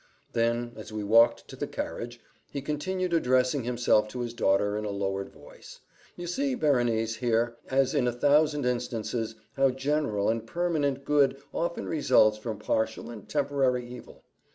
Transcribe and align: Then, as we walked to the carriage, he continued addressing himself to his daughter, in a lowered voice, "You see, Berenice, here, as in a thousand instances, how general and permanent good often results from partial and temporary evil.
Then, 0.33 0.71
as 0.77 0.91
we 0.91 1.03
walked 1.03 1.47
to 1.47 1.55
the 1.55 1.67
carriage, 1.67 2.19
he 2.49 2.59
continued 2.59 3.13
addressing 3.13 3.65
himself 3.65 4.07
to 4.07 4.21
his 4.21 4.33
daughter, 4.33 4.75
in 4.75 4.83
a 4.83 4.89
lowered 4.89 5.29
voice, 5.29 5.79
"You 6.15 6.25
see, 6.25 6.55
Berenice, 6.55 7.17
here, 7.17 7.57
as 7.67 7.93
in 7.93 8.07
a 8.07 8.11
thousand 8.11 8.65
instances, 8.65 9.35
how 9.53 9.69
general 9.69 10.27
and 10.27 10.47
permanent 10.47 11.05
good 11.05 11.37
often 11.53 11.87
results 11.87 12.39
from 12.39 12.57
partial 12.57 13.11
and 13.11 13.29
temporary 13.29 13.85
evil. 13.87 14.23